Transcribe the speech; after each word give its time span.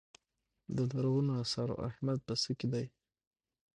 د 0.75 0.77
لرغونو 0.91 1.31
اثارو 1.43 1.75
اهمیت 1.87 2.19
په 2.27 2.33
څه 2.41 2.51
کې 2.59 2.67
دی. 2.73 2.85